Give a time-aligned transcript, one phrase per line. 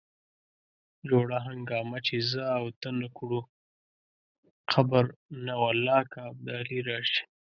[1.09, 3.39] جوړه هنګامه چې زه او ته نه کړو
[4.71, 5.05] قبر
[5.45, 7.23] نه والله که ابدالي راشي.